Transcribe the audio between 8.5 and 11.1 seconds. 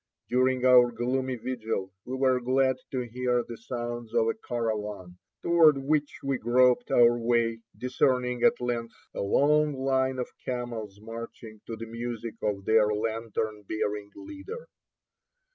length, a long line of camels